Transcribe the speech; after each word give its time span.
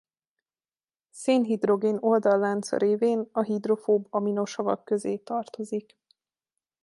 Szénhidrogén 1.11 1.97
oldallánca 1.99 2.77
révén 2.77 3.29
a 3.31 3.41
hidrofób 3.41 4.07
aminosavak 4.13 4.83
közé 4.85 5.17
tartozik. 5.17 5.97